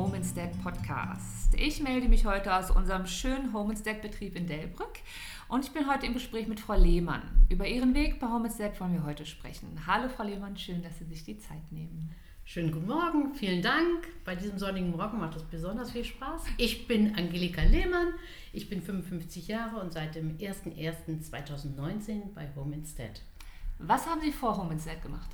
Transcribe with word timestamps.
Home 0.00 0.16
Instead 0.16 0.50
Podcast. 0.62 1.52
Ich 1.58 1.82
melde 1.82 2.08
mich 2.08 2.24
heute 2.24 2.56
aus 2.56 2.70
unserem 2.70 3.06
schönen 3.06 3.52
Home 3.52 3.72
Instead 3.72 4.00
Betrieb 4.00 4.34
in 4.34 4.46
Delbrück 4.46 4.94
und 5.46 5.66
ich 5.66 5.72
bin 5.72 5.92
heute 5.92 6.06
im 6.06 6.14
Gespräch 6.14 6.48
mit 6.48 6.58
Frau 6.58 6.74
Lehmann. 6.74 7.20
Über 7.50 7.66
Ihren 7.66 7.92
Weg 7.92 8.18
bei 8.18 8.26
Home 8.28 8.46
Instead 8.46 8.80
wollen 8.80 8.94
wir 8.94 9.04
heute 9.04 9.26
sprechen. 9.26 9.68
Hallo 9.86 10.08
Frau 10.08 10.22
Lehmann, 10.22 10.56
schön, 10.56 10.82
dass 10.82 10.98
Sie 10.98 11.04
sich 11.04 11.22
die 11.24 11.38
Zeit 11.38 11.70
nehmen. 11.70 12.14
Schönen 12.46 12.72
guten 12.72 12.86
Morgen, 12.86 13.34
vielen 13.34 13.60
Dank. 13.60 14.08
Bei 14.24 14.34
diesem 14.34 14.58
sonnigen 14.58 14.90
Morgen 14.90 15.18
macht 15.18 15.36
es 15.36 15.42
besonders 15.42 15.90
viel 15.90 16.04
Spaß. 16.04 16.44
Ich 16.56 16.88
bin 16.88 17.14
Angelika 17.16 17.60
Lehmann, 17.60 18.14
ich 18.54 18.70
bin 18.70 18.80
55 18.80 19.48
Jahre 19.48 19.82
und 19.82 19.92
seit 19.92 20.14
dem 20.14 20.38
01.01.2019 20.38 22.32
bei 22.34 22.48
Home 22.56 22.74
Instead. 22.74 23.20
Was 23.78 24.06
haben 24.06 24.22
Sie 24.22 24.32
vor 24.32 24.56
Home 24.56 24.72
Instead 24.72 25.02
gemacht? 25.02 25.28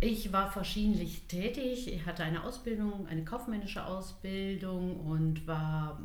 Ich 0.00 0.32
war 0.32 0.50
verschiedentlich 0.50 1.22
tätig. 1.24 1.92
Ich 1.92 2.06
hatte 2.06 2.22
eine 2.22 2.44
Ausbildung, 2.44 3.06
eine 3.08 3.24
kaufmännische 3.24 3.84
Ausbildung 3.84 5.00
und 5.00 5.46
war 5.46 6.00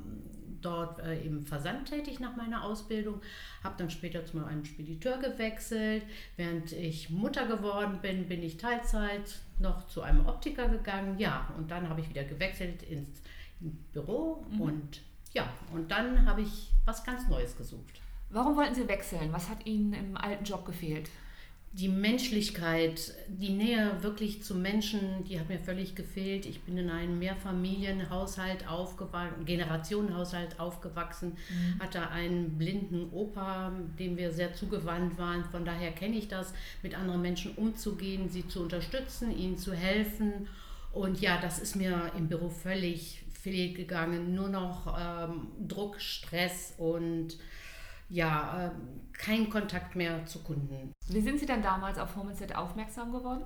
dort 0.62 1.00
äh, 1.00 1.22
im 1.22 1.46
Versand 1.46 1.90
tätig 1.90 2.20
nach 2.20 2.36
meiner 2.36 2.64
Ausbildung. 2.64 3.22
Habe 3.64 3.76
dann 3.78 3.90
später 3.90 4.26
zu 4.26 4.44
einem 4.44 4.66
Spediteur 4.66 5.18
gewechselt. 5.18 6.04
Während 6.38 6.72
ich 6.72 7.10
Mutter 7.10 7.46
geworden 7.46 8.00
bin, 8.02 8.28
bin 8.28 8.42
ich 8.42 8.58
Teilzeit 8.58 9.40
noch 9.60 9.88
zu 9.88 10.02
einem 10.02 10.26
Optiker 10.26 10.70
gegangen. 10.70 11.20
Ja, 11.20 11.52
und 11.58 11.70
dann 11.70 11.90
habe 11.90 12.02
ich 12.02 12.10
wieder 12.10 12.24
gewechselt 12.24 12.82
ins 12.84 13.22
Büro 13.92 14.46
mhm. 14.50 14.62
und 14.62 15.02
ja, 15.34 15.48
und 15.74 15.90
dann 15.90 16.26
habe 16.26 16.42
ich 16.42 16.72
was 16.86 17.04
ganz 17.04 17.28
Neues 17.28 17.56
gesucht. 17.58 18.02
Warum 18.30 18.56
wollten 18.56 18.76
Sie 18.76 18.88
wechseln? 18.88 19.32
Was 19.32 19.50
hat 19.50 19.66
Ihnen 19.66 19.94
im 19.94 20.18
alten 20.18 20.44
Job 20.44 20.66
gefehlt? 20.66 21.10
Die 21.74 21.90
Menschlichkeit, 21.90 23.16
die 23.28 23.50
Nähe 23.50 24.04
wirklich 24.04 24.44
zu 24.44 24.54
Menschen, 24.54 25.24
die 25.24 25.40
hat 25.40 25.50
mir 25.50 25.58
völlig 25.58 25.96
gefehlt. 25.96 26.46
Ich 26.46 26.62
bin 26.62 26.78
in 26.78 26.92
einem 26.92 27.18
Mehrfamilienhaushalt 27.18 28.68
aufgewachsen, 28.68 29.44
Generationenhaushalt 29.46 30.60
aufgewachsen, 30.60 31.30
mhm. 31.50 31.80
hatte 31.80 32.10
einen 32.10 32.60
blinden 32.60 33.10
Opa, 33.12 33.72
dem 33.98 34.18
wir 34.18 34.32
sehr 34.32 34.54
zugewandt 34.54 35.18
waren. 35.18 35.46
Von 35.46 35.66
daher 35.66 35.92
kenne 35.92 36.16
ich 36.16 36.28
das, 36.28 36.54
mit 36.84 36.94
anderen 36.94 37.24
Menschen 37.24 37.56
umzugehen, 37.56 38.30
sie 38.30 38.48
zu 38.48 38.62
unterstützen, 38.62 39.36
ihnen 39.36 39.58
zu 39.58 39.74
helfen. 39.74 40.48
Und 40.92 41.22
ja, 41.22 41.42
das 41.42 41.58
ist 41.58 41.76
mir 41.76 42.12
im 42.16 42.28
Büro 42.28 42.50
völlig 42.50 43.24
fehlgegangen. 43.42 44.36
Nur 44.36 44.50
noch 44.50 44.96
ähm, 44.96 45.48
Druck, 45.68 46.00
Stress 46.00 46.76
und 46.78 47.36
ja, 48.14 48.66
ähm, 48.66 49.02
kein 49.12 49.50
Kontakt 49.50 49.96
mehr 49.96 50.26
zu 50.26 50.40
Kunden. 50.40 50.94
Wie 51.08 51.22
sind 51.22 51.40
Sie 51.40 51.46
dann 51.46 51.64
damals 51.64 51.98
auf 51.98 52.16
Homeset 52.16 52.56
aufmerksam 52.56 53.12
geworden? 53.12 53.44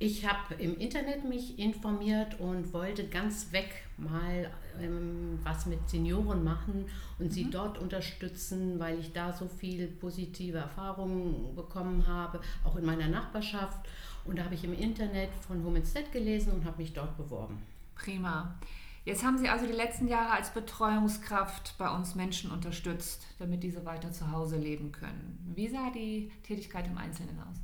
Ich 0.00 0.26
habe 0.26 0.54
im 0.54 0.76
Internet 0.78 1.24
mich 1.24 1.60
informiert 1.60 2.40
und 2.40 2.72
wollte 2.72 3.06
ganz 3.06 3.52
weg 3.52 3.84
mal 3.96 4.50
ähm, 4.80 5.38
was 5.44 5.66
mit 5.66 5.88
Senioren 5.88 6.42
machen 6.42 6.86
und 7.20 7.26
mhm. 7.26 7.30
sie 7.30 7.48
dort 7.48 7.78
unterstützen, 7.78 8.80
weil 8.80 8.98
ich 8.98 9.12
da 9.12 9.32
so 9.32 9.46
viel 9.46 9.86
positive 9.86 10.58
Erfahrungen 10.58 11.54
bekommen 11.54 12.04
habe, 12.08 12.40
auch 12.64 12.74
in 12.74 12.84
meiner 12.84 13.06
Nachbarschaft. 13.06 13.78
Und 14.24 14.38
da 14.38 14.44
habe 14.44 14.56
ich 14.56 14.64
im 14.64 14.74
Internet 14.74 15.30
von 15.46 15.64
Home 15.64 15.78
Instead 15.78 16.10
gelesen 16.10 16.52
und 16.52 16.64
habe 16.64 16.78
mich 16.82 16.92
dort 16.92 17.16
beworben. 17.16 17.62
Prima. 17.94 18.58
Jetzt 19.04 19.24
haben 19.24 19.36
Sie 19.36 19.48
also 19.48 19.66
die 19.66 19.72
letzten 19.72 20.06
Jahre 20.06 20.30
als 20.30 20.50
Betreuungskraft 20.50 21.74
bei 21.76 21.90
uns 21.90 22.14
Menschen 22.14 22.52
unterstützt, 22.52 23.26
damit 23.40 23.64
diese 23.64 23.84
weiter 23.84 24.12
zu 24.12 24.30
Hause 24.30 24.56
leben 24.56 24.92
können. 24.92 25.38
Wie 25.56 25.68
sah 25.68 25.90
die 25.90 26.30
Tätigkeit 26.44 26.86
im 26.86 26.98
Einzelnen 26.98 27.40
aus? 27.40 27.56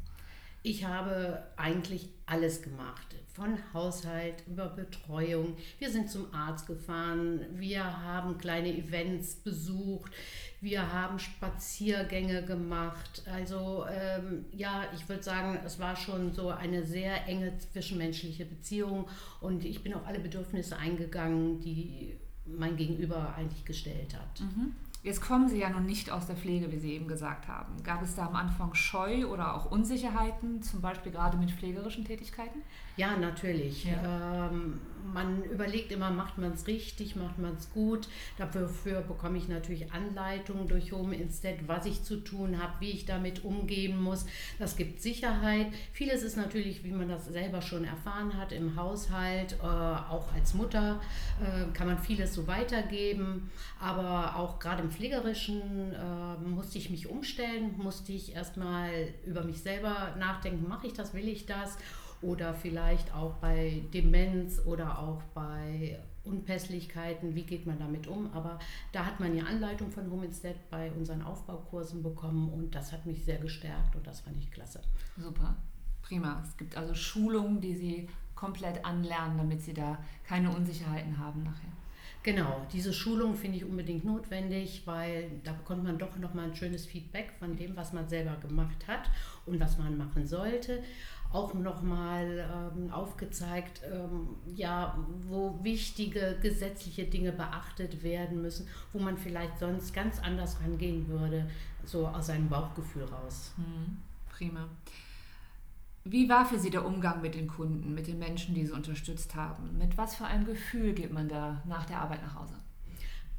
Ich 0.63 0.85
habe 0.85 1.45
eigentlich 1.57 2.09
alles 2.27 2.63
gemacht, 2.63 3.15
von 3.33 3.59
Haushalt 3.73 4.43
über 4.49 4.67
Betreuung. 4.67 5.57
Wir 5.79 5.91
sind 5.91 6.11
zum 6.11 6.35
Arzt 6.35 6.67
gefahren, 6.67 7.41
wir 7.55 7.85
haben 8.03 8.37
kleine 8.39 8.77
Events 8.77 9.37
besucht, 9.37 10.13
wir 10.61 10.93
haben 10.93 11.21
Spaziergänge 11.21 12.45
gemacht. 12.45 13.23
Also 13.33 13.87
ähm, 13.89 14.47
ja, 14.53 14.85
ich 14.95 15.09
würde 15.09 15.23
sagen, 15.23 15.61
es 15.65 15.79
war 15.79 15.95
schon 15.95 16.33
so 16.33 16.49
eine 16.51 16.85
sehr 16.85 17.29
enge 17.29 17.57
zwischenmenschliche 17.59 18.45
Beziehung 18.45 19.09
und 19.41 19.65
ich 19.65 19.83
bin 19.85 19.95
auf 19.95 20.07
alle 20.07 20.19
Bedürfnisse 20.19 20.77
eingegangen, 20.77 21.61
die 21.61 22.17
mein 22.45 22.77
Gegenüber 22.77 23.35
eigentlich 23.37 23.65
gestellt 23.65 24.15
hat. 24.15 24.41
Mhm. 24.41 24.75
Jetzt 25.09 25.23
kommen 25.23 25.49
Sie 25.49 25.59
ja 25.59 25.71
noch 25.71 25.81
nicht 25.81 26.11
aus 26.11 26.27
der 26.27 26.37
Pflege, 26.37 26.71
wie 26.71 26.77
Sie 26.77 26.93
eben 26.93 27.09
gesagt 27.09 27.49
haben. 27.49 27.83
Gab 27.83 28.03
es 28.03 28.15
da 28.15 28.27
am 28.27 28.37
Anfang 28.37 28.75
Scheu 28.75 29.27
oder 29.27 29.55
auch 29.55 29.71
Unsicherheiten, 29.71 30.61
zum 30.61 30.83
Beispiel 30.83 31.13
gerade 31.13 31.39
mit 31.39 31.51
pflegerischen 31.51 32.05
Tätigkeiten? 32.05 32.61
Ja, 32.99 33.17
natürlich. 33.17 33.87
Ja. 33.87 34.51
Ähm, 34.51 34.79
man 35.13 35.43
überlegt 35.45 35.93
immer, 35.93 36.11
macht 36.11 36.39
man 36.39 36.53
es 36.53 36.67
richtig, 36.67 37.17
macht 37.17 37.39
man 37.39 37.55
es 37.55 37.71
gut. 37.71 38.09
Dafür 38.37 39.01
bekomme 39.03 39.39
ich 39.39 39.49
natürlich 39.49 39.93
Anleitungen 39.93 40.69
durch 40.69 40.93
Home 40.93 41.17
Instead, 41.17 41.67
was 41.67 41.87
ich 41.87 42.03
zu 42.03 42.17
tun 42.17 42.63
habe, 42.63 42.75
wie 42.81 42.91
ich 42.91 43.07
damit 43.07 43.45
umgehen 43.45 44.01
muss. 44.01 44.27
Das 44.59 44.77
gibt 44.77 45.01
Sicherheit. 45.01 45.69
Vieles 45.93 46.23
ist 46.23 46.37
natürlich, 46.37 46.85
wie 46.85 46.93
man 46.93 47.09
das 47.09 47.27
selber 47.27 47.63
schon 47.63 47.85
erfahren 47.85 48.37
hat, 48.37 48.53
im 48.53 48.77
Haushalt, 48.77 49.57
äh, 49.61 49.65
auch 49.65 50.33
als 50.35 50.55
Mutter 50.55 51.01
äh, 51.41 51.73
kann 51.73 51.87
man 51.87 51.99
vieles 51.99 52.35
so 52.35 52.47
weitergeben. 52.47 53.51
Aber 53.81 54.37
auch 54.37 54.59
gerade 54.59 54.83
im 54.83 54.91
Pflegerischen 54.91 55.93
äh, 55.95 56.49
musste 56.49 56.79
ich 56.79 56.91
mich 56.91 57.09
umstellen, 57.09 57.75
musste 57.77 58.13
ich 58.13 58.35
erstmal 58.35 59.09
über 59.25 59.45
mich 59.45 59.63
selber 59.63 60.15
nachdenken, 60.19 60.69
mache 60.69 60.87
ich 60.87 60.93
das, 60.93 61.15
will 61.15 61.29
ich 61.29 61.47
das? 61.47 61.79
Oder 62.23 62.55
vielleicht 62.55 63.15
auch 63.15 63.35
bei 63.35 63.83
Demenz 63.93 64.61
oder 64.67 64.99
auch 64.99 65.23
bei 65.35 65.99
Unpässlichkeiten, 66.25 67.35
wie 67.35 67.45
geht 67.45 67.67
man 67.67 67.79
damit 67.79 68.07
um. 68.07 68.33
Aber 68.33 68.59
da 68.93 69.07
hat 69.07 69.21
man 69.21 69.37
ja 69.37 69.45
Anleitung 69.45 69.91
von 69.91 70.11
Home 70.11 70.27
Instead 70.27 70.57
bei 70.71 70.91
unseren 70.93 71.23
Aufbaukursen 71.23 72.03
bekommen 72.03 72.53
und 72.53 72.75
das 72.75 72.93
hat 72.93 73.07
mich 73.07 73.25
sehr 73.25 73.39
gestärkt 73.39 73.97
und 73.97 74.07
das 74.07 74.21
fand 74.21 74.37
ich 74.39 74.51
klasse. 74.51 74.81
Super, 75.17 75.57
prima. 76.03 76.43
Es 76.45 76.57
gibt 76.57 76.77
also 76.77 76.95
Schulungen, 76.95 77.61
die 77.61 77.75
Sie 77.75 78.09
komplett 78.35 78.85
anlernen, 78.85 79.39
damit 79.39 79.63
Sie 79.63 79.75
da 79.75 79.99
keine 80.25 80.51
Unsicherheiten 80.51 81.19
haben 81.19 81.43
nachher. 81.43 81.73
Genau, 82.25 82.67
diese 82.73 82.93
Schulung 82.93 83.35
finde 83.35 83.59
ich 83.59 83.65
unbedingt 83.65 84.05
notwendig, 84.05 84.83
weil 84.87 85.31
da 85.45 85.53
bekommt 85.53 85.85
man 85.85 85.99
doch 85.99 86.17
nochmal 86.17 86.47
ein 86.47 86.55
schönes 86.55 86.85
Feedback 86.85 87.33
von 87.39 87.57
dem, 87.57 87.77
was 87.77 87.93
man 87.93 88.09
selber 88.09 88.37
gemacht 88.37 88.87
hat 88.89 89.09
und 89.49 89.61
was 89.61 89.79
man 89.79 89.97
machen 89.97 90.27
sollte 90.27 90.83
auch 91.33 91.53
nochmal 91.55 92.73
ähm, 92.77 92.91
aufgezeigt, 92.91 93.83
ähm, 93.85 94.29
ja, 94.55 94.97
wo 95.27 95.59
wichtige 95.63 96.39
gesetzliche 96.41 97.05
Dinge 97.05 97.33
beachtet 97.33 98.03
werden 98.03 98.41
müssen, 98.41 98.67
wo 98.93 98.99
man 98.99 99.19
vielleicht 99.19 99.59
sonst 99.59 99.93
ganz 99.93 100.21
anders 100.21 100.61
rangehen 100.61 101.07
würde, 101.09 101.49
so 101.85 102.07
aus 102.07 102.27
seinem 102.27 102.49
Bauchgefühl 102.49 103.05
raus. 103.05 103.53
Mhm. 103.57 103.99
Prima. 104.31 104.69
Wie 106.05 106.29
war 106.29 106.47
für 106.47 106.59
Sie 106.59 106.71
der 106.71 106.87
Umgang 106.87 107.21
mit 107.21 107.35
den 107.35 107.49
Kunden, 107.49 107.95
mit 107.95 108.07
den 108.07 108.19
Menschen, 108.19 108.55
die 108.55 108.65
Sie 108.65 108.73
unterstützt 108.73 109.35
haben? 109.35 109.77
Mit 109.77 109.99
was 109.99 110.17
für 110.17 110.25
einem 110.25 110.47
Gefühl 110.47 110.95
geht 110.95 111.13
man 111.13 111.29
da 111.29 111.63
nach 111.67 111.85
der 111.85 112.01
Arbeit 112.01 112.23
nach 112.23 112.37
Hause? 112.37 112.55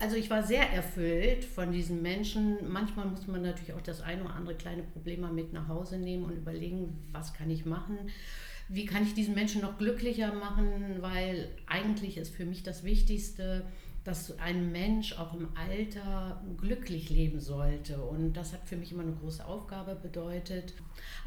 Also 0.02 0.16
ich 0.16 0.30
war 0.30 0.44
sehr 0.44 0.72
erfüllt 0.72 1.44
von 1.44 1.74
diesen 1.74 2.02
Menschen. 2.02 2.72
Manchmal 2.72 3.06
muss 3.06 3.28
man 3.28 3.42
natürlich 3.42 3.74
auch 3.74 3.82
das 3.82 4.00
eine 4.00 4.24
oder 4.24 4.34
andere 4.34 4.56
kleine 4.56 4.84
Problem 4.84 5.20
mal 5.20 5.34
mit 5.34 5.52
nach 5.52 5.68
Hause 5.68 5.98
nehmen 5.98 6.24
und 6.24 6.38
überlegen, 6.38 6.98
was 7.12 7.34
kann 7.34 7.50
ich 7.50 7.66
machen? 7.66 7.98
Wie 8.70 8.86
kann 8.86 9.04
ich 9.04 9.14
diesen 9.14 9.36
Menschen 9.36 9.62
noch 9.62 9.78
glücklicher 9.78 10.34
machen? 10.34 10.98
Weil 11.02 11.50
eigentlich 11.68 12.18
ist 12.18 12.34
für 12.34 12.46
mich 12.46 12.64
das 12.64 12.86
Wichtigste, 12.86 13.66
dass 14.09 14.40
ein 14.40 14.72
Mensch 14.72 15.14
auch 15.20 15.36
im 15.36 15.50
Alter 15.56 16.42
glücklich 16.57 17.12
leben 17.12 17.39
sollte. 17.39 18.01
Und 18.01 18.34
das 18.34 18.54
hat 18.54 18.68
für 18.68 18.75
mich 18.75 18.92
immer 18.92 19.04
eine 19.04 19.13
große 19.13 19.45
Aufgabe 19.45 19.94
bedeutet. 19.94 20.74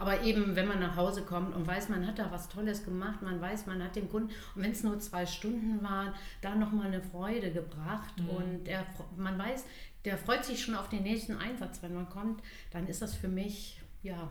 Aber 0.00 0.22
eben, 0.22 0.56
wenn 0.56 0.66
man 0.66 0.80
nach 0.80 0.96
Hause 0.96 1.22
kommt 1.22 1.54
und 1.54 1.64
weiß, 1.64 1.90
man 1.90 2.04
hat 2.08 2.18
da 2.18 2.32
was 2.32 2.48
Tolles 2.48 2.84
gemacht, 2.84 3.22
man 3.22 3.40
weiß, 3.40 3.66
man 3.66 3.80
hat 3.84 3.94
dem 3.94 4.08
Kunden, 4.08 4.30
und 4.56 4.64
wenn 4.64 4.72
es 4.72 4.82
nur 4.82 4.98
zwei 4.98 5.26
Stunden 5.26 5.80
waren, 5.84 6.12
da 6.40 6.56
nochmal 6.56 6.88
eine 6.88 7.00
Freude 7.00 7.52
gebracht. 7.52 8.18
Mhm. 8.18 8.28
Und 8.30 8.64
der, 8.64 8.84
man 9.16 9.38
weiß, 9.38 9.64
der 10.04 10.18
freut 10.18 10.44
sich 10.44 10.60
schon 10.60 10.74
auf 10.74 10.88
den 10.88 11.04
nächsten 11.04 11.36
Einsatz, 11.36 11.84
wenn 11.84 11.94
man 11.94 12.08
kommt, 12.08 12.42
dann 12.72 12.88
ist 12.88 13.00
das 13.00 13.14
für 13.14 13.28
mich, 13.28 13.80
ja, 14.02 14.28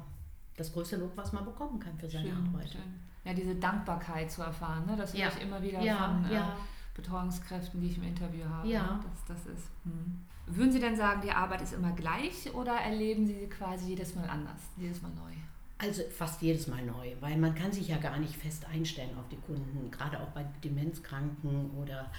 das 0.58 0.74
größte 0.74 0.98
Lob, 0.98 1.14
was 1.16 1.32
man 1.32 1.46
bekommen 1.46 1.80
kann 1.80 1.98
für 1.98 2.10
seine 2.10 2.32
schön, 2.32 2.48
Arbeit. 2.48 2.70
Schön. 2.70 2.82
Ja, 3.24 3.34
diese 3.34 3.56
Dankbarkeit 3.56 4.30
zu 4.30 4.42
erfahren, 4.42 4.88
ne? 4.88 4.98
das 4.98 5.14
höre 5.14 5.22
ja. 5.22 5.30
ich 5.30 5.42
immer 5.42 5.62
wieder 5.62 5.80
ja, 5.80 6.10
von. 6.10 6.30
Äh, 6.30 6.34
ja 6.34 6.58
Betreuungskräften, 6.94 7.82
die 7.82 7.88
ich 7.88 7.98
im 7.98 8.04
Interview 8.04 8.46
habe. 8.46 8.68
Ja. 8.68 8.84
Ne? 8.84 9.00
Das, 9.28 9.40
ist. 9.46 9.70
Hm. 9.84 10.22
Würden 10.48 10.72
Sie 10.72 10.80
denn 10.80 10.96
sagen, 10.96 11.22
die 11.22 11.32
Arbeit 11.32 11.62
ist 11.62 11.74
immer 11.74 11.92
gleich 11.94 12.54
oder 12.54 12.74
erleben 12.74 13.26
Sie 13.26 13.34
sie 13.34 13.48
quasi 13.48 13.90
jedes 13.90 14.16
Mal 14.16 14.28
anders, 14.30 14.60
jedes 14.78 15.02
Mal 15.02 15.12
neu? 15.12 15.32
Also 15.78 16.04
fast 16.16 16.42
jedes 16.42 16.68
Mal 16.68 16.86
neu, 16.86 17.14
weil 17.22 17.38
man 17.38 17.56
kann 17.56 17.72
sich 17.72 17.88
ja 17.88 17.98
gar 17.98 18.20
nicht 18.20 18.36
fest 18.36 18.66
einstellen 18.72 19.18
auf 19.18 19.28
die 19.30 19.38
Kunden, 19.38 19.90
gerade 19.90 20.20
auch 20.20 20.28
bei 20.28 20.46
Demenzkranken 20.64 21.72
oder 21.72 22.12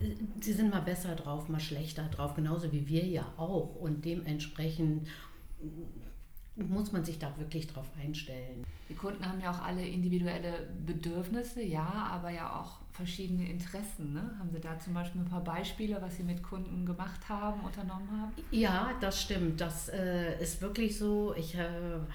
äh, 0.00 0.14
sie 0.40 0.52
sind 0.52 0.70
mal 0.70 0.82
besser 0.82 1.16
drauf, 1.16 1.48
mal 1.48 1.58
schlechter 1.58 2.04
drauf, 2.04 2.34
genauso 2.34 2.70
wie 2.72 2.86
wir 2.86 3.04
ja 3.06 3.26
auch. 3.36 3.74
Und 3.76 4.04
dementsprechend 4.04 5.08
muss 6.54 6.92
man 6.92 7.04
sich 7.04 7.18
da 7.18 7.36
wirklich 7.38 7.66
drauf 7.66 7.86
einstellen. 8.00 8.64
Die 8.88 8.94
Kunden 8.94 9.24
haben 9.26 9.40
ja 9.40 9.50
auch 9.50 9.62
alle 9.62 9.86
individuelle 9.86 10.68
Bedürfnisse, 10.86 11.62
ja, 11.62 12.10
aber 12.12 12.30
ja 12.30 12.60
auch 12.60 12.80
verschiedene 13.00 13.48
Interessen. 13.48 14.12
Ne? 14.12 14.30
Haben 14.38 14.50
Sie 14.50 14.60
da 14.60 14.78
zum 14.78 14.92
Beispiel 14.92 15.22
ein 15.22 15.28
paar 15.28 15.42
Beispiele, 15.42 15.96
was 16.02 16.16
Sie 16.18 16.22
mit 16.22 16.42
Kunden 16.42 16.84
gemacht 16.84 17.28
haben, 17.28 17.60
unternommen 17.62 18.08
haben? 18.10 18.32
Ja, 18.50 18.92
das 19.00 19.22
stimmt. 19.22 19.60
Das 19.60 19.88
äh, 19.88 20.38
ist 20.40 20.60
wirklich 20.60 20.98
so. 20.98 21.34
Ich 21.34 21.54
äh, 21.54 21.66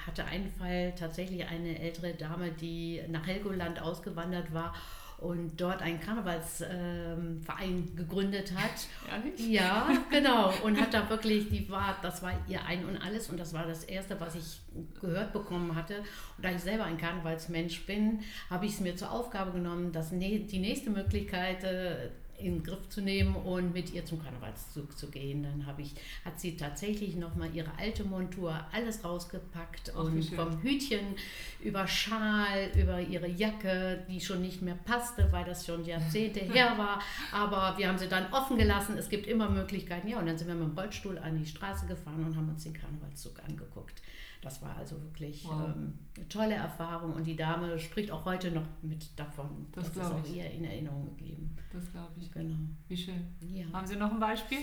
hatte 0.05 0.25
einen 0.25 0.49
Fall, 0.49 0.93
tatsächlich 0.95 1.47
eine 1.47 1.79
ältere 1.79 2.13
Dame, 2.13 2.51
die 2.51 3.01
nach 3.09 3.25
Helgoland 3.25 3.81
ausgewandert 3.81 4.53
war 4.53 4.73
und 5.17 5.59
dort 5.59 5.81
einen 5.81 5.99
Karnevalsverein 5.99 7.39
ähm, 7.61 7.95
gegründet 7.95 8.53
hat. 8.55 8.87
Ehrlich? 9.09 9.47
Ja, 9.47 9.87
genau. 10.09 10.53
Und 10.63 10.79
hat 10.79 10.93
da 10.93 11.09
wirklich, 11.09 11.49
die 11.49 11.69
war, 11.69 11.97
das 12.01 12.21
war 12.21 12.33
ihr 12.47 12.63
Ein 12.65 12.85
und 12.85 12.97
Alles 12.97 13.29
und 13.29 13.39
das 13.39 13.53
war 13.53 13.65
das 13.65 13.83
Erste, 13.85 14.19
was 14.19 14.35
ich 14.35 14.61
gehört 14.99 15.33
bekommen 15.33 15.75
hatte. 15.75 15.99
Und 16.37 16.45
da 16.45 16.51
ich 16.51 16.61
selber 16.61 16.83
ein 16.83 16.97
Karnevalsmensch 16.97 17.85
bin, 17.85 18.19
habe 18.49 18.65
ich 18.65 18.73
es 18.73 18.79
mir 18.81 18.95
zur 18.95 19.11
Aufgabe 19.11 19.51
genommen, 19.51 19.91
dass 19.91 20.09
die 20.09 20.59
nächste 20.59 20.89
Möglichkeit 20.89 21.63
äh, 21.63 22.09
in 22.45 22.57
den 22.59 22.63
Griff 22.63 22.87
zu 22.89 23.01
nehmen 23.01 23.35
und 23.35 23.73
mit 23.73 23.91
ihr 23.93 24.05
zum 24.05 24.21
Karnevalszug 24.21 24.97
zu 24.97 25.09
gehen. 25.09 25.43
Dann 25.43 25.65
habe 25.65 25.81
ich, 25.81 25.95
hat 26.23 26.39
sie 26.39 26.55
tatsächlich 26.55 27.15
nochmal 27.15 27.53
ihre 27.53 27.71
alte 27.77 28.03
Montur 28.03 28.59
alles 28.71 29.03
rausgepackt 29.03 29.91
Ach, 29.95 30.03
und 30.03 30.23
vom 30.23 30.61
Hütchen 30.61 31.15
über 31.63 31.87
Schal, 31.87 32.71
über 32.79 33.01
ihre 33.01 33.27
Jacke, 33.27 34.05
die 34.07 34.21
schon 34.21 34.41
nicht 34.41 34.61
mehr 34.61 34.75
passte, 34.75 35.31
weil 35.31 35.45
das 35.45 35.65
schon 35.65 35.83
Jahrzehnte 35.85 36.39
her 36.53 36.77
war. 36.77 37.01
Aber 37.31 37.77
wir 37.77 37.87
haben 37.87 37.97
sie 37.97 38.07
dann 38.07 38.31
offen 38.31 38.57
gelassen. 38.57 38.97
Es 38.97 39.09
gibt 39.09 39.27
immer 39.27 39.49
Möglichkeiten. 39.49 40.07
Ja, 40.07 40.19
und 40.19 40.27
dann 40.27 40.37
sind 40.37 40.47
wir 40.47 40.55
mit 40.55 40.69
dem 40.69 40.77
Rollstuhl 40.77 41.17
an 41.17 41.37
die 41.37 41.45
Straße 41.45 41.87
gefahren 41.87 42.23
und 42.23 42.35
haben 42.35 42.49
uns 42.49 42.63
den 42.63 42.73
Karnevalszug 42.73 43.41
angeguckt. 43.47 44.01
Das 44.45 44.61
war 44.61 44.75
also 44.77 45.01
wirklich 45.01 45.43
wow. 45.43 45.73
ähm, 45.75 45.93
eine 46.15 46.29
tolle 46.29 46.53
Erfahrung 46.53 47.13
und 47.13 47.25
die 47.25 47.35
Dame 47.35 47.79
spricht 47.79 48.11
auch 48.11 48.25
heute 48.25 48.51
noch 48.51 48.67
mit 48.83 49.07
davon. 49.17 49.65
Das, 49.71 49.91
das 49.91 50.05
ist 50.05 50.13
auch 50.13 50.23
ich. 50.23 50.35
ihr 50.35 50.51
in 50.51 50.63
Erinnerung 50.63 51.05
geblieben. 51.05 51.57
Das 51.73 51.91
glaube 51.91 52.11
ich. 52.19 52.31
Genau. 52.35 52.55
Wie 52.89 52.97
schön. 52.97 53.25
Ja. 53.39 53.65
Haben 53.71 53.87
Sie 53.87 53.95
noch 53.95 54.11
ein 54.11 54.19
Beispiel? 54.19 54.57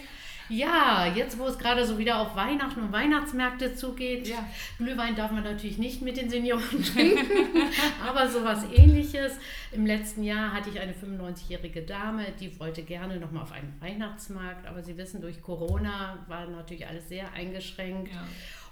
Ja, 0.51 1.07
jetzt 1.07 1.39
wo 1.39 1.47
es 1.47 1.59
gerade 1.59 1.87
so 1.87 1.97
wieder 1.97 2.21
auf 2.21 2.37
Weihnachten 2.37 2.83
und 2.83 2.93
Weihnachtsmärkte 2.93 3.75
zugeht, 3.75 4.29
ja. 4.29 4.47
Glühwein 4.77 5.17
darf 5.17 5.31
man 5.31 5.43
natürlich 5.43 5.79
nicht 5.79 6.03
mit 6.03 6.19
den 6.19 6.29
Senioren 6.29 6.85
trinken, 6.95 7.63
aber 8.07 8.29
sowas 8.29 8.65
ähnliches. 8.75 9.39
Im 9.71 9.87
letzten 9.87 10.23
Jahr 10.23 10.53
hatte 10.53 10.69
ich 10.69 10.81
eine 10.81 10.93
95-jährige 10.93 11.83
Dame, 11.83 12.27
die 12.39 12.61
wollte 12.61 12.83
gerne 12.83 13.17
nochmal 13.17 13.45
auf 13.45 13.53
einen 13.53 13.75
Weihnachtsmarkt, 13.81 14.67
aber 14.67 14.83
Sie 14.83 14.99
wissen, 14.99 15.23
durch 15.23 15.41
Corona 15.41 16.19
war 16.29 16.47
natürlich 16.47 16.87
alles 16.87 17.09
sehr 17.09 17.33
eingeschränkt. 17.33 18.13
Ja. 18.13 18.23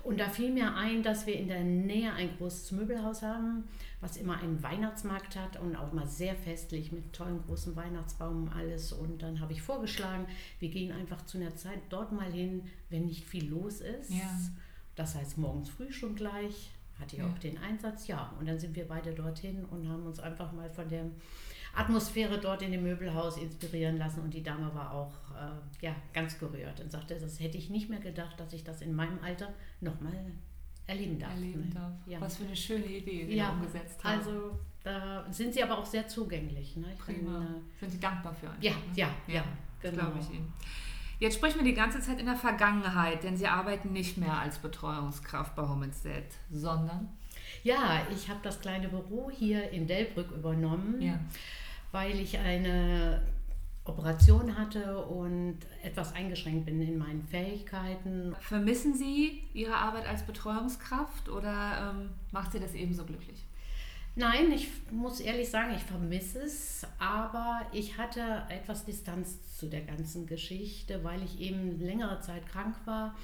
Und 0.02 0.18
da 0.18 0.28
fiel 0.28 0.50
mir 0.50 0.74
ein, 0.74 1.02
dass 1.02 1.26
wir 1.26 1.34
in 1.34 1.48
der 1.48 1.62
Nähe 1.62 2.12
ein 2.12 2.36
großes 2.38 2.72
Möbelhaus 2.72 3.22
haben, 3.22 3.64
was 4.00 4.16
immer 4.16 4.38
einen 4.38 4.62
Weihnachtsmarkt 4.62 5.36
hat 5.36 5.60
und 5.60 5.76
auch 5.76 5.92
mal 5.92 6.06
sehr 6.06 6.34
festlich 6.34 6.90
mit 6.90 7.12
tollen 7.12 7.42
großen 7.46 7.76
Weihnachtsbaum 7.76 8.44
und 8.44 8.52
alles. 8.52 8.92
Und 8.92 9.22
dann 9.22 9.40
habe 9.40 9.52
ich 9.52 9.62
vorgeschlagen, 9.62 10.26
wir 10.58 10.70
gehen 10.70 10.92
einfach 10.92 11.26
zu 11.26 11.38
einer 11.38 11.54
Zeit 11.56 11.80
dort 11.90 12.12
mal 12.12 12.32
hin, 12.32 12.62
wenn 12.88 13.06
nicht 13.06 13.24
viel 13.24 13.48
los 13.50 13.80
ist. 13.80 14.10
Ja. 14.10 14.38
Das 14.96 15.14
heißt 15.14 15.38
morgens 15.38 15.68
früh 15.68 15.92
schon 15.92 16.14
gleich. 16.14 16.72
Hatte 17.00 17.16
ich 17.16 17.22
ja. 17.22 17.28
auch 17.28 17.38
den 17.38 17.58
Einsatz, 17.58 18.06
ja. 18.06 18.32
Und 18.38 18.46
dann 18.46 18.58
sind 18.58 18.76
wir 18.76 18.86
beide 18.86 19.12
dorthin 19.12 19.64
und 19.64 19.88
haben 19.88 20.06
uns 20.06 20.20
einfach 20.20 20.52
mal 20.52 20.70
von 20.70 20.88
der 20.88 21.06
Atmosphäre 21.74 22.38
dort 22.38 22.62
in 22.62 22.72
dem 22.72 22.82
Möbelhaus 22.82 23.36
inspirieren 23.36 23.96
lassen 23.96 24.22
und 24.22 24.34
die 24.34 24.42
Dame 24.42 24.74
war 24.74 24.92
auch 24.92 25.12
äh, 25.36 25.84
ja, 25.86 25.94
ganz 26.12 26.38
gerührt 26.38 26.80
und 26.80 26.90
sagte, 26.90 27.16
das 27.18 27.38
hätte 27.38 27.58
ich 27.58 27.70
nicht 27.70 27.88
mehr 27.88 28.00
gedacht, 28.00 28.38
dass 28.40 28.52
ich 28.52 28.64
das 28.64 28.82
in 28.82 28.94
meinem 28.94 29.18
Alter 29.22 29.52
nochmal 29.80 30.32
erleben 30.86 31.18
darf. 31.18 31.30
Erleben 31.30 31.68
ne? 31.68 31.74
darf. 31.74 31.92
Ja. 32.06 32.20
Was 32.20 32.36
für 32.38 32.44
eine 32.44 32.56
schöne 32.56 32.86
Idee 32.86 33.26
Sie 33.26 33.36
ja, 33.36 33.50
umgesetzt 33.50 34.02
haben. 34.02 34.18
Also 34.18 34.58
da 34.82 35.26
sind 35.30 35.54
Sie 35.54 35.62
aber 35.62 35.78
auch 35.78 35.86
sehr 35.86 36.08
zugänglich. 36.08 36.76
Ne? 36.76 36.86
Prima. 36.98 37.38
Bin, 37.38 37.46
äh, 37.46 37.60
sind 37.78 37.92
Sie 37.92 38.00
dankbar 38.00 38.34
für 38.34 38.46
uns? 38.46 38.56
Ja, 38.60 38.72
ne? 38.72 38.78
ja, 38.96 39.10
ja, 39.28 39.34
ja 39.34 39.44
genau. 39.80 39.96
glaube 39.96 40.18
ich 40.20 40.34
Ihnen. 40.34 40.52
Jetzt 41.20 41.36
sprechen 41.36 41.58
wir 41.58 41.64
die 41.64 41.74
ganze 41.74 42.00
Zeit 42.00 42.18
in 42.18 42.26
der 42.26 42.36
Vergangenheit, 42.36 43.22
denn 43.22 43.36
Sie 43.36 43.46
arbeiten 43.46 43.92
nicht 43.92 44.18
mehr 44.18 44.38
als 44.38 44.58
Betreuungskraft 44.58 45.54
bei 45.54 45.62
Home 45.62 45.84
Instead, 45.84 46.24
sondern? 46.50 47.08
Ja, 47.62 48.00
ich 48.12 48.28
habe 48.28 48.40
das 48.42 48.60
kleine 48.60 48.88
Büro 48.88 49.30
hier 49.30 49.70
in 49.70 49.86
Delbrück 49.86 50.32
übernommen. 50.32 51.00
Ja 51.00 51.20
weil 51.92 52.18
ich 52.20 52.38
eine 52.38 53.22
Operation 53.84 54.56
hatte 54.56 55.04
und 55.06 55.58
etwas 55.82 56.14
eingeschränkt 56.14 56.66
bin 56.66 56.80
in 56.80 56.98
meinen 56.98 57.22
Fähigkeiten. 57.22 58.34
Vermissen 58.40 58.94
Sie 58.94 59.42
Ihre 59.52 59.74
Arbeit 59.74 60.06
als 60.06 60.22
Betreuungskraft 60.22 61.28
oder 61.28 61.92
ähm, 61.92 62.10
macht 62.30 62.52
Sie 62.52 62.60
das 62.60 62.74
ebenso 62.74 63.04
glücklich? 63.04 63.44
Nein, 64.20 64.52
ich 64.52 64.68
muss 64.90 65.20
ehrlich 65.20 65.48
sagen, 65.48 65.74
ich 65.74 65.82
vermisse 65.82 66.42
es, 66.42 66.86
aber 66.98 67.62
ich 67.72 67.96
hatte 67.96 68.42
etwas 68.50 68.84
Distanz 68.84 69.38
zu 69.56 69.66
der 69.66 69.80
ganzen 69.80 70.26
Geschichte, 70.26 71.02
weil 71.02 71.22
ich 71.22 71.40
eben 71.40 71.80
längere 71.80 72.20
Zeit 72.20 72.46
krank 72.46 72.76
war. 72.84 73.16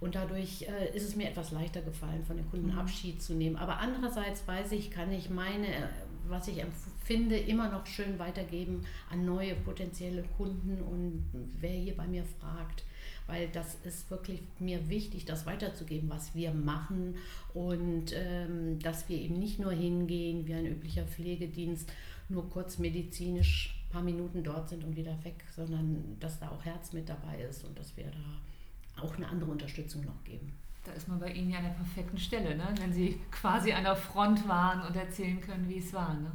Und 0.00 0.14
dadurch 0.14 0.62
äh, 0.62 0.96
ist 0.96 1.06
es 1.06 1.14
mir 1.14 1.28
etwas 1.28 1.50
leichter 1.50 1.82
gefallen, 1.82 2.24
von 2.24 2.38
den 2.38 2.50
Kunden 2.50 2.72
mhm. 2.72 2.78
Abschied 2.78 3.22
zu 3.22 3.34
nehmen. 3.34 3.56
Aber 3.56 3.80
andererseits 3.80 4.48
weiß 4.48 4.72
ich, 4.72 4.90
kann 4.90 5.12
ich 5.12 5.28
meine 5.28 5.90
was 6.30 6.48
ich 6.48 6.62
empfinde, 6.62 7.36
immer 7.36 7.68
noch 7.68 7.86
schön 7.86 8.18
weitergeben 8.18 8.86
an 9.10 9.24
neue 9.24 9.54
potenzielle 9.56 10.22
Kunden 10.36 10.80
und 10.80 11.28
wer 11.60 11.70
hier 11.70 11.96
bei 11.96 12.06
mir 12.06 12.24
fragt. 12.24 12.84
Weil 13.30 13.48
das 13.48 13.76
ist 13.84 14.10
wirklich 14.10 14.40
mir 14.58 14.88
wichtig, 14.88 15.24
das 15.24 15.46
weiterzugeben, 15.46 16.10
was 16.10 16.34
wir 16.34 16.52
machen 16.52 17.14
und 17.54 18.12
ähm, 18.12 18.80
dass 18.80 19.08
wir 19.08 19.18
eben 19.18 19.38
nicht 19.38 19.60
nur 19.60 19.72
hingehen 19.72 20.46
wie 20.48 20.54
ein 20.54 20.66
üblicher 20.66 21.04
Pflegedienst, 21.04 21.88
nur 22.28 22.50
kurz 22.50 22.78
medizinisch 22.78 23.76
ein 23.86 23.92
paar 23.92 24.02
Minuten 24.02 24.42
dort 24.42 24.68
sind 24.68 24.82
und 24.82 24.96
wieder 24.96 25.16
weg, 25.24 25.44
sondern 25.54 26.16
dass 26.18 26.40
da 26.40 26.50
auch 26.50 26.64
Herz 26.64 26.92
mit 26.92 27.08
dabei 27.08 27.40
ist 27.48 27.64
und 27.64 27.78
dass 27.78 27.96
wir 27.96 28.06
da 28.06 29.02
auch 29.02 29.16
eine 29.16 29.28
andere 29.28 29.50
Unterstützung 29.50 30.04
noch 30.04 30.24
geben. 30.24 30.52
Da 30.84 30.92
ist 30.92 31.08
man 31.08 31.20
bei 31.20 31.30
Ihnen 31.30 31.50
ja 31.50 31.58
an 31.58 31.64
der 31.64 31.70
perfekten 31.70 32.18
Stelle, 32.18 32.56
ne? 32.56 32.74
wenn 32.80 32.92
Sie 32.92 33.20
quasi 33.30 33.72
an 33.72 33.84
der 33.84 33.96
Front 33.96 34.48
waren 34.48 34.86
und 34.86 34.96
erzählen 34.96 35.40
können, 35.40 35.68
wie 35.68 35.78
es 35.78 35.92
war. 35.92 36.14
Ne? 36.14 36.32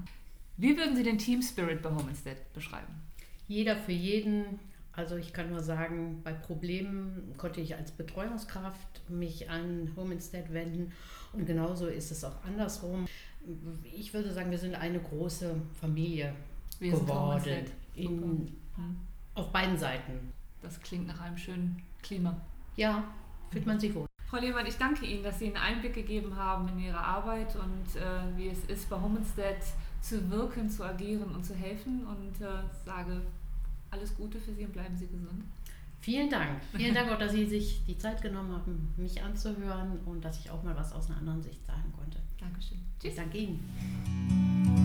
Wie 0.57 0.77
würden 0.77 0.95
Sie 0.95 1.03
den 1.03 1.17
Team 1.17 1.41
Spirit 1.41 1.81
bei 1.81 1.89
Homestead 1.89 2.37
beschreiben? 2.53 2.93
Jeder 3.47 3.75
für 3.75 3.91
jeden. 3.91 4.59
Also 4.95 5.17
ich 5.17 5.33
kann 5.33 5.49
nur 5.49 5.61
sagen, 5.61 6.21
bei 6.23 6.31
Problemen 6.31 7.33
konnte 7.37 7.59
ich 7.59 7.75
als 7.75 7.91
Betreuungskraft 7.91 9.09
mich 9.09 9.49
an 9.49 9.91
Homestead 9.95 10.53
wenden 10.53 10.93
und 11.33 11.45
genauso 11.45 11.87
ist 11.87 12.11
es 12.11 12.23
auch 12.23 12.43
andersrum. 12.45 13.05
Ich 13.93 14.13
würde 14.13 14.31
sagen, 14.31 14.51
wir 14.51 14.57
sind 14.57 14.75
eine 14.75 14.99
große 14.99 15.55
Familie 15.79 16.33
wir 16.79 16.91
geworden. 16.91 17.65
In, 17.93 18.57
hm. 18.75 18.97
auf 19.35 19.51
beiden 19.51 19.77
Seiten. 19.77 20.31
Das 20.61 20.79
klingt 20.81 21.07
nach 21.07 21.19
einem 21.21 21.37
schönen 21.37 21.81
Klima. 22.01 22.35
Ja, 22.75 23.03
fühlt 23.51 23.65
man 23.65 23.79
sich 23.79 23.93
wohl. 23.93 24.07
Frau 24.27 24.37
Lehmann, 24.37 24.65
ich 24.65 24.77
danke 24.77 25.05
Ihnen, 25.05 25.23
dass 25.23 25.39
Sie 25.39 25.45
einen 25.45 25.57
Einblick 25.57 25.93
gegeben 25.93 26.35
haben 26.35 26.67
in 26.69 26.79
Ihre 26.79 26.97
Arbeit 26.97 27.55
und 27.55 28.01
äh, 28.01 28.37
wie 28.37 28.47
es 28.47 28.65
ist, 28.65 28.89
bei 28.89 28.99
Homestead 28.99 29.57
zu 30.01 30.29
wirken, 30.29 30.69
zu 30.69 30.83
agieren 30.83 31.33
und 31.35 31.45
zu 31.45 31.53
helfen 31.53 32.05
und 32.05 32.41
äh, 32.41 32.47
sage 32.85 33.21
alles 33.95 34.15
Gute 34.15 34.39
für 34.39 34.53
Sie 34.53 34.65
und 34.65 34.73
bleiben 34.73 34.95
Sie 34.97 35.07
gesund. 35.07 35.43
Vielen 36.01 36.29
Dank. 36.29 36.61
Vielen 36.75 36.93
Dank 36.93 37.11
auch, 37.11 37.17
dass 37.17 37.31
Sie 37.31 37.45
sich 37.45 37.83
die 37.87 37.97
Zeit 37.97 38.21
genommen 38.21 38.51
haben, 38.53 38.93
mich 38.97 39.23
anzuhören 39.23 39.99
und 40.05 40.23
dass 40.23 40.39
ich 40.39 40.51
auch 40.51 40.61
mal 40.63 40.75
was 40.75 40.93
aus 40.93 41.09
einer 41.09 41.17
anderen 41.17 41.41
Sicht 41.41 41.65
sagen 41.65 41.91
konnte. 41.97 42.19
Dankeschön. 42.39 42.77
Tschüss. 42.99 43.15
Danke 43.15 43.37
Ihnen. 43.39 44.84